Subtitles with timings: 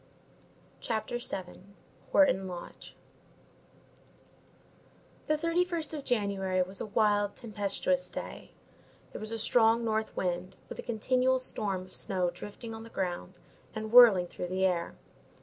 [0.79, 1.61] CHAPTER VII.
[2.11, 2.95] HORTON LODGE
[5.27, 8.49] The 31st of January was a wild, tempestuous day:
[9.11, 12.89] there was a strong north wind, with a continual storm of snow drifting on the
[12.89, 13.37] ground
[13.75, 14.95] and whirling through the air.